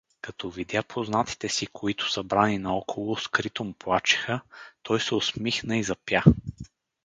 [0.21, 4.41] Като видя познатите си, които, събрани наоколо, скритом плачеха,
[4.83, 6.23] той се усмихна и запя.